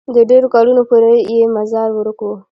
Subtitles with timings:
[0.15, 2.33] د ډېرو کلونو پورې یې مزار ورک وو.